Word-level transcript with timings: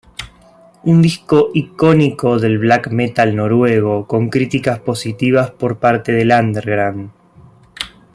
Un 0.81 0.99
disco 0.99 1.51
icónico 1.53 2.39
del 2.39 2.57
black 2.57 2.87
metal 2.87 3.35
noruego, 3.35 4.07
con 4.07 4.29
críticas 4.31 4.79
positivas 4.79 5.51
por 5.51 5.77
parte 5.77 6.11
del 6.11 6.31
underground. 6.31 7.11